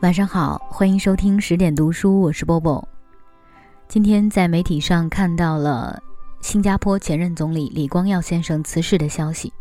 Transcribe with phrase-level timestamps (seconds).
[0.00, 2.88] 晚上好，欢迎收听十点读书，我是波波。
[3.86, 6.02] 今天在媒体上看到了
[6.40, 9.52] 新加坡前任总理李光耀先生辞世的消息。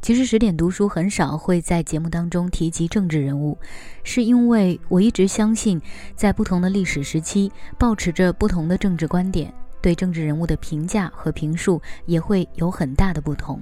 [0.00, 3.58] 其实十点读书很少会在节目当中提及政治人物，
[4.04, 5.82] 是因为我一直相信，
[6.14, 9.52] 在不同的历史时期，保持着不同的政治观点，
[9.82, 13.60] 对政治人物的评价和评述也会有很大的不同。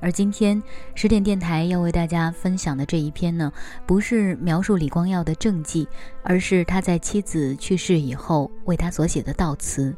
[0.00, 0.60] 而今天
[0.94, 3.52] 十点电台要为大家分享的这一篇呢，
[3.86, 5.86] 不是描述李光耀的政绩，
[6.22, 9.94] 而是他在妻子去世以后为他所写的悼词。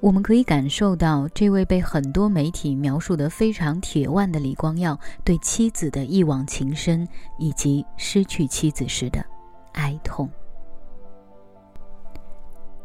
[0.00, 7.08] 我们可以感受到这位被很多媒体描述的非常铁腕的李光耀对妻子的一往情深，
[7.38, 9.24] 以及失去妻子时的
[9.72, 10.28] 哀痛。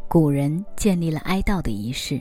[0.07, 2.19] 古人建立了哀悼的仪式，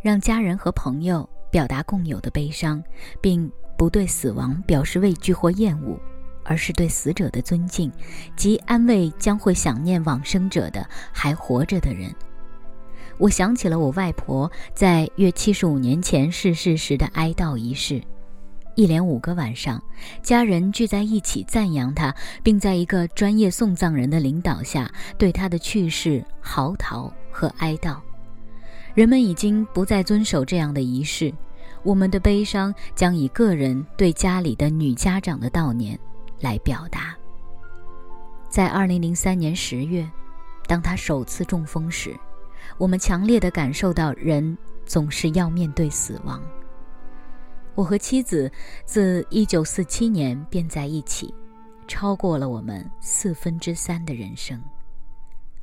[0.00, 1.28] 让家人和朋友。
[1.56, 2.84] 表达共有的悲伤，
[3.18, 5.98] 并不对死亡表示畏惧或厌恶，
[6.44, 7.90] 而是对死者的尊敬，
[8.36, 12.14] 及安慰将会想念往生者的还活着的人。
[13.16, 18.02] 我想起了我外婆在约七十五年前逝世时的哀悼仪式，
[18.74, 19.82] 一连五个晚上，
[20.22, 27.96] 家人聚在一起赞扬她，并在一个专业送葬人的领导下对她的去世嚎啕和哀悼。
[28.92, 31.32] 人们已经不再遵守这样的仪式。
[31.86, 35.96] 我们的悲伤将以个人对家里的女家长的悼念
[36.40, 37.16] 来表达。
[38.50, 40.04] 在二零零三年十月，
[40.66, 42.12] 当他首次中风时，
[42.76, 46.42] 我们强烈的感受到人总是要面对死亡。
[47.76, 48.50] 我和妻子
[48.84, 51.32] 自一九四七年便在一起，
[51.86, 54.60] 超过了我们四分之三的人生。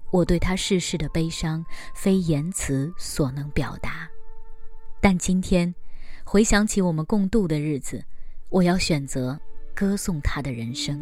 [0.10, 4.08] 我对他逝世的悲伤非言辞所能表达，
[5.02, 5.76] 但今天。
[6.34, 8.04] 回想起我们共度的日子，
[8.50, 9.40] 我要选择
[9.76, 11.00] 歌颂他的人生。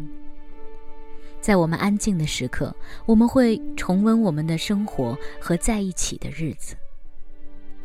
[1.40, 6.76] 在我们安静的时刻，我们会重温我们的生活和在一起的日子。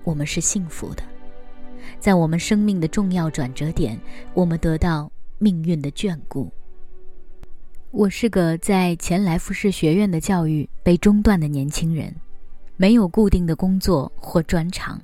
[0.03, 1.01] 我们是幸福的，
[2.01, 3.97] 在我们生命的重要转折点，
[4.33, 6.51] 我们得到命运的眷顾。
[7.91, 12.13] 我是个在前来福士学院的教育被中断的年轻人，
[12.75, 15.01] 没有固定的工作或专长。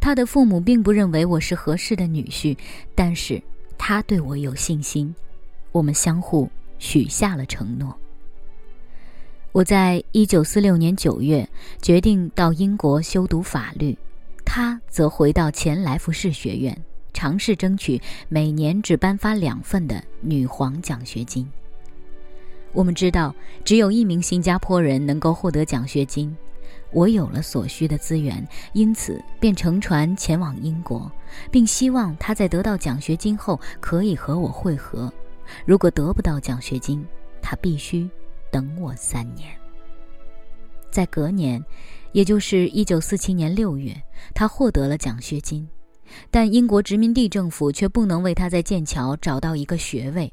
[0.00, 2.56] 他的父母并不认为我是合适的女婿，
[2.94, 3.42] 但是
[3.78, 5.14] 他对我有信心，
[5.72, 7.96] 我们相互许下了承诺。
[9.52, 11.48] 我在一九四六年九月
[11.80, 13.96] 决定到英国修读法律，
[14.44, 16.76] 他则回到前来福士学院，
[17.14, 21.48] 尝试争取每年只颁发两份的女皇奖学金。
[22.72, 26.36] 我们知道，只有一名新加坡人能够获得奖学金。
[26.92, 31.10] 我有了所需的资源，因此便乘船前往英国，
[31.50, 35.12] 并希望他在得到奖学金后可以和我会合。
[35.64, 37.04] 如果得不到奖学金，
[37.42, 38.08] 他必须
[38.50, 39.50] 等我三年。
[40.90, 41.62] 在隔年，
[42.12, 43.94] 也就是一九四七年六月，
[44.32, 45.68] 他获得了奖学金，
[46.30, 50.32] 但英国殖民地政府却不能为他在剑桥找到一个学位。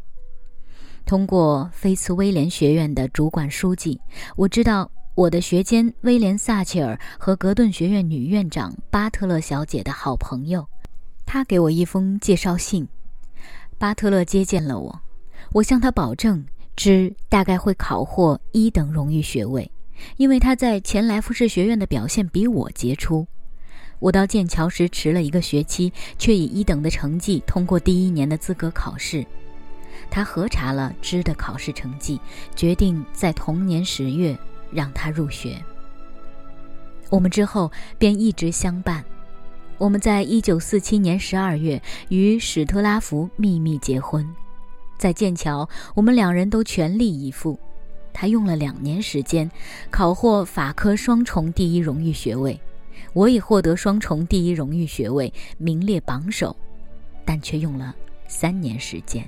[1.05, 3.99] 通过菲茨威廉学院的主管书记，
[4.37, 4.89] 我知道。
[5.15, 10.67] 我的学监威廉·萨切尔和格顿学院女院长巴特勒小姐的好朋友，
[11.23, 12.87] 她给我一封介绍信。
[13.77, 15.01] 巴特勒接见了我，
[15.51, 16.43] 我向他保证，
[16.75, 19.71] 之大概会考获一等荣誉学位，
[20.17, 23.27] 因为他在前莱夫士学院的表现比我杰出。
[23.99, 29.23] 我到剑桥时迟了一个学期，却以一等的成绩通过第一年的资格考试。
[30.09, 32.19] 他核查了之的考试成绩，
[32.55, 34.35] 决定在同年十月。
[34.73, 35.61] 让他入学。
[37.09, 39.03] 我们之后便一直相伴。
[39.77, 44.27] 我们在一九四七年十二月与史特拉福秘密结婚，
[44.97, 47.59] 在剑桥，我们两人都全力以赴。
[48.13, 49.49] 他用了两年时间
[49.89, 52.57] 考获法科双重第一荣誉学位，
[53.13, 56.55] 我也获得双重第一荣誉学位，名列榜首，
[57.25, 57.93] 但却用了
[58.27, 59.27] 三年时间。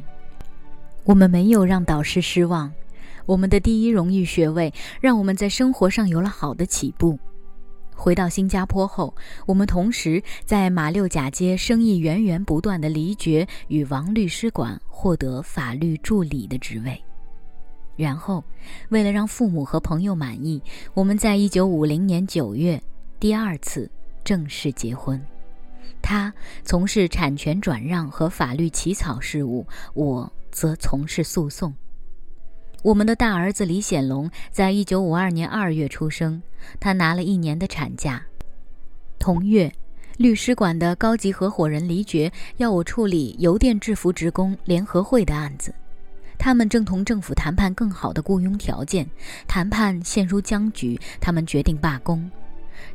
[1.04, 2.72] 我们没有让导师失望。
[3.25, 7.18] 我们的第一荣誉学位让我们在生活上有了好的起步。
[7.98, 17.01] 回到新加坡后，我们同时在马六甲街生意源源不断的黎爵与王律师馆获得法律助理的职位。
[17.95, 18.44] 然后，
[18.89, 20.62] 为了让父母和朋友满意，
[20.94, 22.81] 我们在一九五零年九月
[23.18, 23.89] 第二次
[24.25, 25.19] 正式结婚。
[26.01, 26.31] 他
[26.66, 31.74] 从事产权转让和法律起草事务，我则从事诉讼。
[32.86, 36.40] 我们的大儿子李显龙在一九五二年二月出生，
[36.80, 38.24] 他拿了一年的产假。
[39.18, 39.74] 同月，
[40.18, 45.74] 律师馆的高级合伙人黎觉要我处理邮电制服职工联合会的案子，
[46.38, 49.10] 他们正同政府谈判更好的雇佣条件，
[49.48, 52.30] 谈判陷入僵局，他们决定罢工。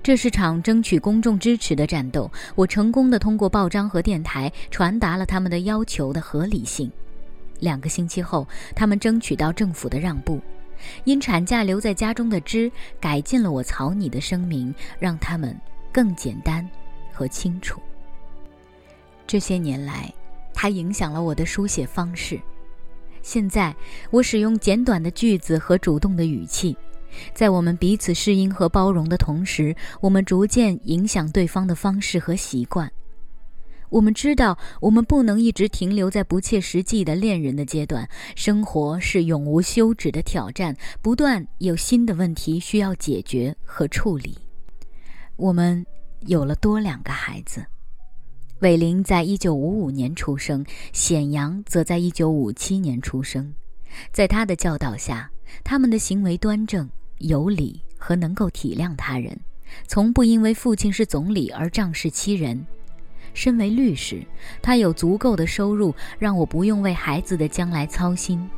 [0.04, 2.30] 这是场争取公众支持的战斗。
[2.54, 6.88] 我成功的通过报章和电台传达了他们的要求的合理性。
[7.60, 10.40] 两个星期后，他们争取到政府的让步，
[11.04, 15.58] 因产假留在家中的芝改进了我草拟的声明，让他们
[15.92, 16.68] 更简单
[17.12, 17.80] 和清楚。
[19.26, 20.12] 这些年来，
[20.52, 22.40] 它影响了我的书写方式。
[23.22, 23.74] 现在，
[24.10, 26.76] 我使用简短的句子和主动的语气。
[27.34, 32.90] 在我们彼此适应和包容的同时，我们逐渐影响对方的方式和习惯。
[33.90, 38.08] 我们知道，我们不能一直停留在不切实际的恋人的阶段。
[38.34, 44.38] 生活是永无休止的挑战，不断有新的问题需要解决和处理。
[45.36, 45.84] 我们
[46.20, 47.64] 有了多两个孩子，
[48.60, 53.52] 伟林在一九五五年出生，显阳则在一九五七年出生。
[54.12, 55.30] 在他的教导下，
[55.64, 56.88] 他们的行为端正。
[57.18, 59.38] 有理和能够体谅他人，
[59.86, 62.66] 从不因为父亲是总理而仗势欺人。
[63.34, 64.22] 身为律师，
[64.60, 68.48] 他有足够的收入，让我不用为孩子的将来操心。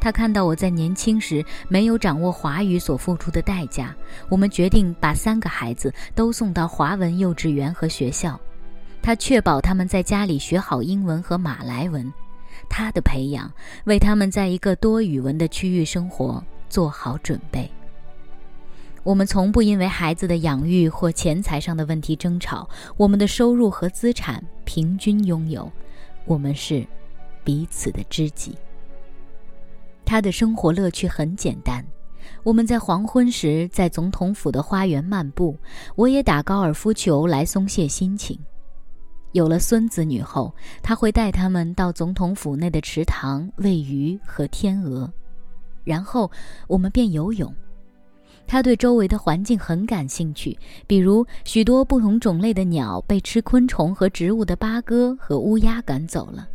[0.00, 3.94] 他看到我在年轻时没有掌握华语所付出的代价，
[4.28, 8.38] 我们决定把三个孩子都送到华文幼稚园和学校。
[9.02, 12.12] 他确保他们在家里学好英文和马来文。
[12.68, 13.50] 他的培养
[13.84, 16.42] 为他们在一个多语文的区域生活。
[16.68, 17.70] 做好准备。
[19.06, 22.68] 我们从不因为孩子的养育或钱财上的问题争吵。
[22.96, 25.70] 我们的收入和资产平均拥有，
[26.24, 26.84] 我们是
[27.44, 28.58] 彼此的知己。
[30.04, 31.86] 他的生活乐趣很简单。
[32.42, 35.56] 我们在黄昏时在总统府的花园漫步，
[35.94, 38.36] 我也打高尔夫球来松懈心情。
[39.30, 45.08] 有了孙子女后，他会带他们到总统府内的池塘喂鱼和天鹅。
[45.84, 46.28] 然后
[46.66, 47.54] 我们便游泳。
[48.46, 50.56] 他对周围的环境很感兴趣，
[50.86, 56.48] 比如许多不同种类的鸟被吃昆虫和植物的八哥和乌鸦赶走了。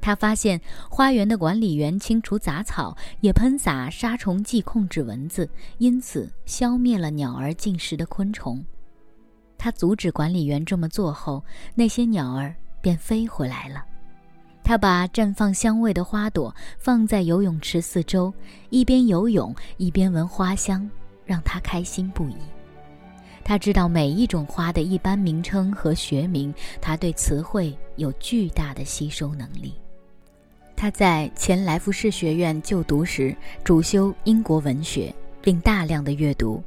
[0.00, 0.60] 他发现
[0.90, 5.48] 花园的管理员清除杂草，也喷洒杀虫剂控制蚊子，
[5.78, 8.64] 因此消灭了鸟儿进食的昆虫。
[9.56, 11.44] 他阻止管理员这么做后，
[11.76, 13.84] 那些鸟儿便飞回来了。
[14.64, 18.32] 他把绽放香味的花朵放在游泳池四周，
[18.70, 20.90] 一边游泳一边闻花香，
[21.32, 22.36] 让他开心不已。
[23.42, 29.72] 他知道每一种花的一般名称和学名，他对词汇有巨大的吸收能力。
[30.76, 33.34] 他在前来福士学院就读时
[33.64, 36.62] 主修英国文学，并大量的阅读，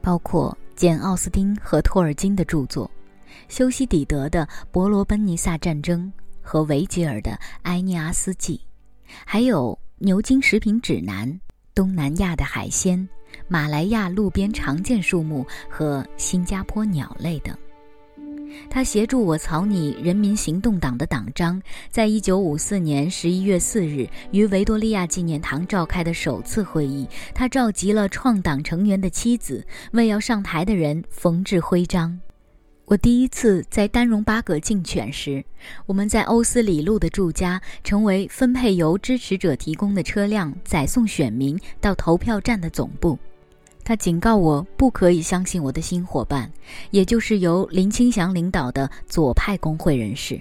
[0.00, 2.88] 包括简·奥斯汀和托尔金的著作，
[3.48, 6.12] 修昔底德的《伯罗奔尼撒战争》。
[6.46, 7.30] 和维吉尔的
[7.62, 8.56] 《埃涅阿斯纪》，
[9.24, 11.40] 还有牛津食品指南、
[11.74, 13.08] 东南亚的海鲜、
[13.48, 17.56] 马来亚路边常见树木和新加坡鸟类等。
[18.70, 21.60] 他协助我草拟人民行动党的党章，
[21.90, 32.20] 在一九五四年十一月四日于维多利亚纪念堂召开的首次会议，他召集了创党成员的妻子，为要上台的人缝制徽章。
[32.86, 35.42] 我第一次在丹戎巴葛竞选时，
[35.86, 43.18] 我们在欧斯里路的住家成为分配由支持者提供的车辆载送选民到投票站的总部。
[43.82, 46.50] 他警告我不可以相信我的新伙伴，
[46.90, 50.38] 也就是由林清祥领导的左派工会人士。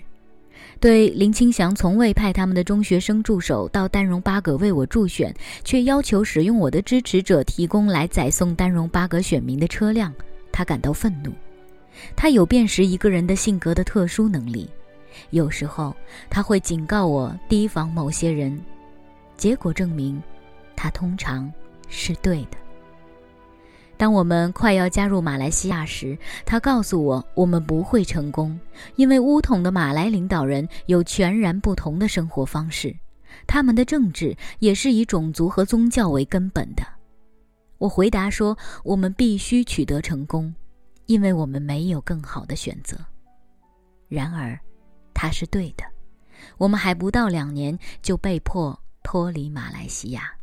[0.82, 5.34] 对林清祥从未派他们的中学生助手到丹戎巴葛为我助选，
[5.64, 10.14] 却要求使用我的支持者提供来载送丹戎巴葛选民的车辆，
[10.52, 11.32] 他感到愤怒。
[12.16, 14.70] 他有辨识一个人的性格的特殊能力，
[15.30, 15.96] 有时候
[16.30, 18.60] 他会警告我提防某些人，
[19.38, 20.22] 结果证明，
[20.76, 21.52] 他通常
[21.88, 22.58] 是对的。
[23.96, 28.60] 当我们快要加入马来西亚时，他告诉我我们不会成功，
[28.96, 32.94] 因为乌统的马来领导人有全然不同的生活方式，
[33.48, 36.84] 他们的政治也是以种族和宗教为根本的。
[37.78, 40.54] 我回答说，我们必须取得成功。
[41.06, 42.98] 因为我们没有更好的选择。
[44.08, 44.60] 然而，
[45.14, 45.84] 他是对的。
[46.58, 50.34] 我们还不到两年就被迫脱离马来西亚。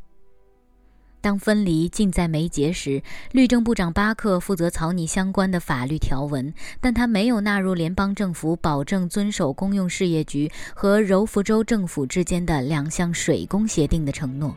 [1.23, 3.03] 当分离近在眉睫时，
[3.33, 14.57] 律政部长巴克负责草拟相关的法律条文，但他没有纳入联邦政府保证遵守公用事业局和柔佛州政府之间的两项水工协定的承诺。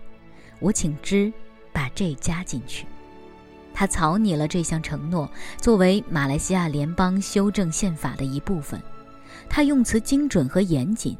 [0.59, 1.31] 我请之
[1.73, 2.87] 把这加进去。
[3.73, 8.81] 他草拟了这项承诺，作为马来西亚联邦修正宪法的一部分。
[9.49, 11.17] 他用词精准和严谨，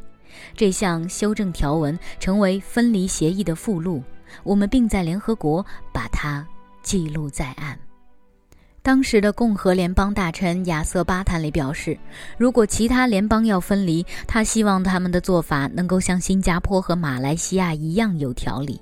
[0.56, 4.02] 这项修正条文成为分离协议的附录，
[4.44, 6.46] 我们并在联合国把它
[6.82, 7.78] 记录在案。
[8.82, 11.98] 当时的共和联邦大臣亚瑟·巴坦里表示，
[12.38, 18.80] 如果其他联邦要分离，他希望他们的做法能够像新加坡和马来西亚一样有条理。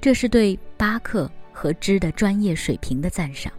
[0.00, 3.52] 这是对巴克和芝的专业水平的赞赏。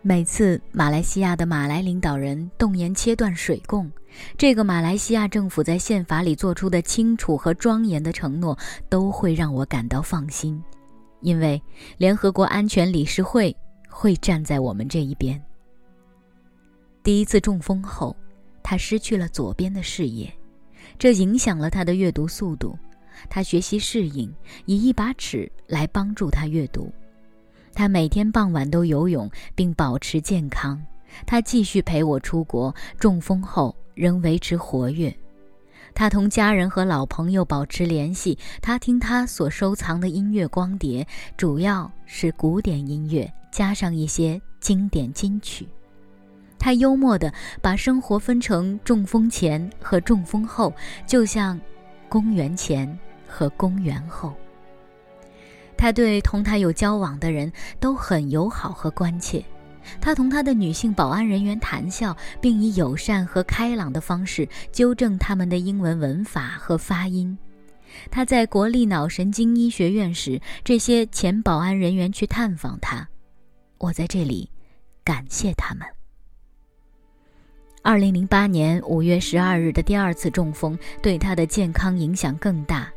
[0.00, 3.92] 每次马来西亚的马来领导人动言切断水供，
[4.38, 8.56] 这个马来西亚政府在宪法里做出的清楚和庄严的承诺，
[8.88, 10.62] 都会让我感到放心，
[11.20, 11.60] 因为
[11.98, 13.54] 联合国安全理事会。
[13.88, 15.42] 会站在我们这一边。
[17.02, 18.14] 第一次中风后，
[18.62, 20.30] 他失去了左边的视野，
[20.98, 22.78] 这影响了他的阅读速度。
[23.30, 24.30] 他学习适应，
[24.66, 26.92] 以一把尺来帮助他阅读。
[27.76, 30.82] 他每天傍晚都游泳，并保持健康。
[31.26, 35.14] 他继续陪我出国，中风后仍维持活跃。
[35.94, 38.38] 他同家人和老朋友保持联系。
[38.62, 41.06] 他听他所收藏的音乐光碟，
[41.36, 43.30] 主要是古典音乐。
[43.52, 45.68] 加上一些经典金曲，
[46.58, 50.72] 他幽默地把生活分成中风前和中风后，
[51.06, 51.60] 就像
[52.08, 54.34] 公元前和公元后。
[55.76, 59.44] 他对同他有交往的人都很友好和关切，
[60.00, 67.36] 他同他的女性保安人员谈笑，并以友善和开朗的方式纠正他们的英文文法和发音。
[68.10, 73.08] 他在国立脑神经医学院时，这些前保安人员去探访他。
[73.78, 74.50] 我在这里
[75.04, 75.86] 感谢他们。
[77.82, 82.90] 二零零八年五月十二日的第二次中风对他的健康影响更大，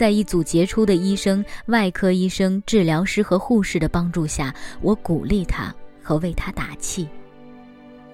[0.00, 7.06] 在一组杰出的医生、外科医生、治疗师和护士的帮助下，我鼓励他和为他打气。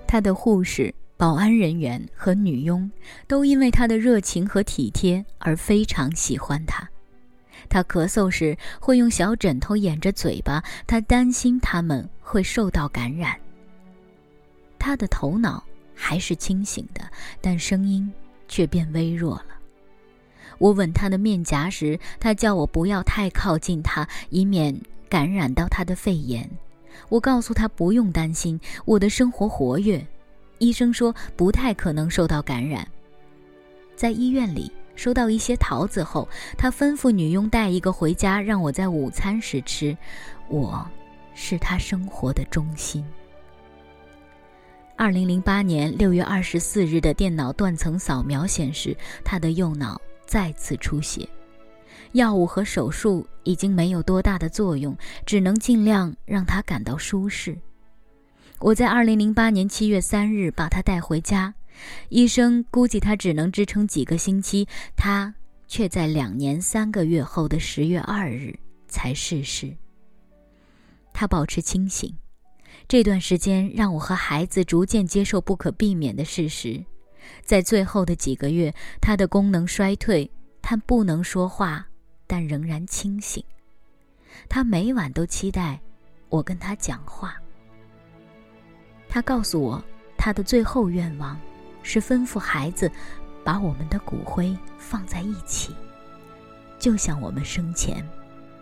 [0.05, 2.91] 他的护士、保安人员和女佣
[3.29, 6.91] 都因为他的热情和体贴而非常喜欢他。
[7.69, 13.37] 他咳嗽时会用小枕头掩着嘴巴，他担心他们会受到感染。
[14.77, 15.63] 他的头脑
[15.95, 17.09] 还是清醒的，
[17.41, 18.13] 但声音
[18.49, 19.56] 却变微弱了。
[20.59, 26.49] 我吻他的面颊时，他叫我不要太靠近他，以免感染到他的肺炎。
[27.09, 30.07] 我告诉他不用担心，我的生活活跃，
[30.59, 32.87] 医生说不太可能受到感染。
[33.95, 34.71] 在医院里。
[34.99, 39.95] 收到一些桃子后，他吩咐女佣带一个回家，让我在午餐时吃。
[40.49, 40.91] 我，
[41.35, 43.05] 是他生活的中心。
[44.97, 51.29] 二零零八年六月二十四日的电脑断层扫描显示，他的右脑再次出血，
[52.13, 57.57] 药物和手术已经没有多大的作用，只能尽量让他感到舒适。
[58.59, 61.55] 我在二零零八年七月三日把他带回家。
[62.09, 64.67] 医生估计他只能支撑几个星期，
[64.97, 65.35] 他
[65.69, 69.77] 却在两年三个月后的十月二日才逝世。
[71.13, 72.17] 他保持清醒，
[72.89, 76.83] 这段时间让我和孩子逐渐接受不可避免的事实：
[77.43, 80.31] 在最后的几个月，他的功能衰退，
[80.63, 81.87] 他不能说话，
[82.27, 83.43] 但仍然清醒。
[84.49, 85.81] 他每晚都期待
[86.29, 87.37] 我跟他讲话。
[89.09, 89.83] 他告诉我
[90.17, 91.39] 他的最后愿望。
[91.89, 92.91] 是吩咐孩子，
[93.45, 95.73] 把我们的骨灰放在一起，
[96.81, 98.05] 就像我们生前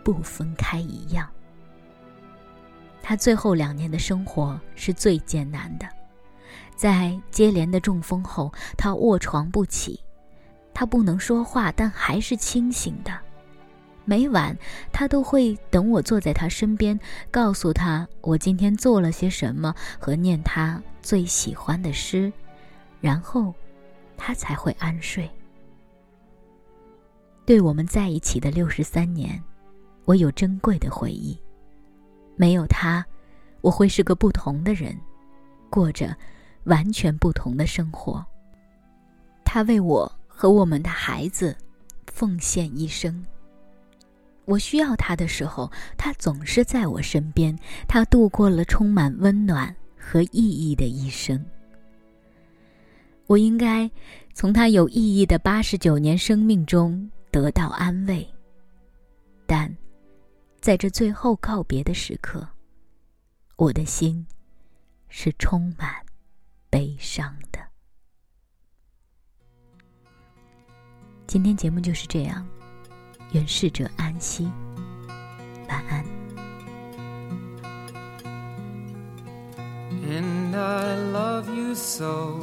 [0.03, 1.27] 不分开一样。
[3.01, 5.89] 他最后两年的生活是最艰难的，
[6.75, 9.99] 在接连的中风后，他卧床不起，
[10.73, 13.17] 他不能说话，但还是清醒的。
[14.03, 14.55] 每晚，
[14.91, 16.99] 他都会等我坐在他身边，
[17.31, 22.31] 告诉他我今天做了些什么，和念他最喜欢的诗。
[23.01, 23.53] 然后，
[24.17, 25.29] 他才会安睡。
[27.45, 29.41] 对我们在一起的六十三年，
[30.05, 31.39] 我有珍贵的回忆。
[32.35, 33.05] 没有他，
[33.61, 34.95] 我会是个不同的人，
[35.69, 36.15] 过着
[36.65, 38.23] 完全不同的生活。
[39.43, 41.55] 他为我和我们的孩子
[42.07, 43.25] 奉献一生。
[44.45, 47.57] 我需要他的时候，他总是在我身边。
[47.87, 51.43] 他度过了充满温暖和意义的一生。
[53.25, 53.89] 我应该
[54.35, 58.27] 从他有意义的八十九年生命中得到安慰，
[59.47, 59.75] 但
[60.61, 62.47] 在这最后告别的时刻，
[63.55, 64.23] 我的心
[65.09, 66.04] 是充满
[66.75, 67.59] 悲伤的。
[71.25, 72.45] 今天节目就是这样，
[73.31, 74.51] 愿逝者安息，
[75.69, 76.03] 晚安
[80.03, 82.41] andi love you so。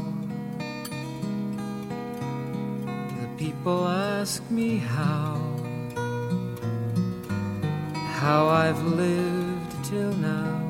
[3.37, 5.37] people ask me how,
[8.19, 10.62] how I've lived till now,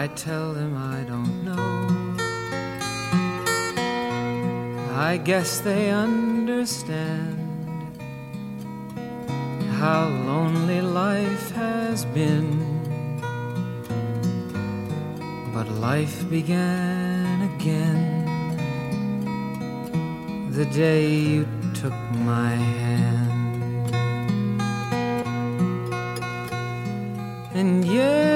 [0.00, 1.76] I tell them I don't know.
[5.10, 7.36] I guess they understand
[9.80, 12.48] how lonely life has been.
[15.52, 18.22] But life began again
[20.52, 21.98] the day you took
[22.32, 23.94] my hand.
[27.54, 28.31] And yes,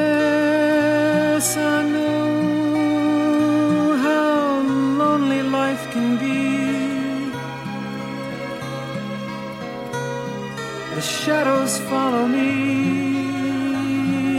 [11.90, 12.48] follow me,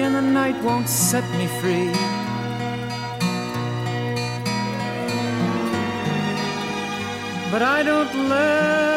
[0.01, 1.91] and the night won't set me free.
[7.51, 8.96] But I don't let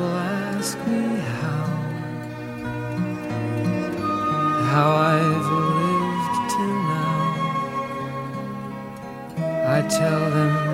[0.00, 1.64] People ask me how,
[4.72, 7.22] how I've lived till now.
[9.66, 10.69] I tell them